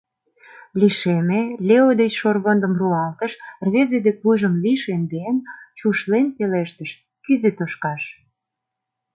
Лишеме, 0.79 1.41
Лео 1.67 1.89
деч 2.01 2.13
шорвондым 2.21 2.73
руалтыш, 2.79 3.33
рвезе 3.65 3.97
дек 4.05 4.17
вуйжым 4.23 4.53
лишемден, 4.63 5.35
чушлен 5.77 6.27
пелештыш: 6.37 6.91
«Кӱзӧ 7.25 7.49
тошкаш!» 7.57 8.01